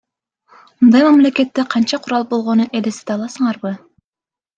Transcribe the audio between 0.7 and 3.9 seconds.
Мындай мамлекетте канча курал болгонун элестете аласыңарбы?